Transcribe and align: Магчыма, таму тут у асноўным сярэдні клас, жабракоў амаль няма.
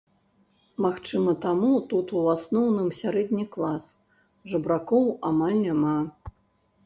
Магчыма, 0.85 1.33
таму 1.43 1.69
тут 1.91 2.07
у 2.21 2.23
асноўным 2.35 2.87
сярэдні 3.01 3.45
клас, 3.55 3.85
жабракоў 4.53 5.05
амаль 5.29 5.57
няма. 5.67 5.95